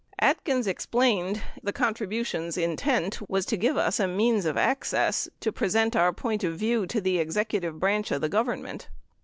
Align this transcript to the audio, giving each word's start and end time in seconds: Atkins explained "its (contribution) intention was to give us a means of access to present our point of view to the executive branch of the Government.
Atkins 0.17 0.65
explained 0.65 1.43
"its 1.57 1.77
(contribution) 1.77 2.51
intention 2.57 3.23
was 3.29 3.45
to 3.45 3.55
give 3.55 3.77
us 3.77 3.99
a 3.99 4.07
means 4.07 4.45
of 4.45 4.57
access 4.57 5.29
to 5.41 5.51
present 5.51 5.95
our 5.95 6.11
point 6.11 6.43
of 6.43 6.57
view 6.57 6.87
to 6.87 6.99
the 6.99 7.19
executive 7.19 7.79
branch 7.79 8.09
of 8.09 8.21
the 8.21 8.27
Government. 8.27 8.87